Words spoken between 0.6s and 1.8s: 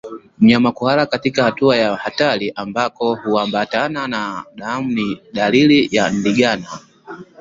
kuhara katika hatua